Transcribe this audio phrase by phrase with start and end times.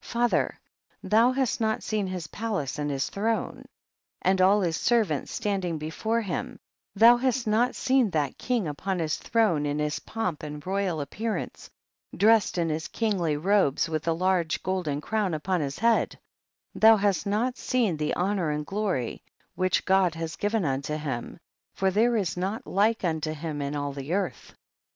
[0.03, 0.09] 13.
[0.13, 0.59] Father,
[1.03, 3.63] thou hast not seen his palace and his throne,
[4.23, 6.59] and all his ser vants standing before him;
[6.95, 11.69] thou hast not seen that king upon his throne in his pomp and royal appearance,
[12.17, 16.17] dressed in his kingly robes with a large golden crown upon his head;
[16.73, 19.19] thou hast not seen the honor and glo ry
[19.53, 21.83] which God has given unto him, THE BOOK OF JASHER.
[21.83, 24.55] 165 for there is not like unto him in all the earth.